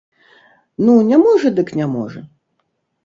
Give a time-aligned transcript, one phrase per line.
[0.87, 2.25] Ну, не можа дык не можа.